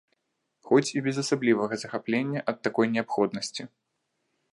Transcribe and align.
Хоць 0.69 0.93
і 0.97 1.03
без 1.07 1.19
асаблівага 1.23 1.73
захаплення 1.81 2.43
ад 2.53 2.57
такой 2.69 2.91
неабходнасці. 2.95 3.63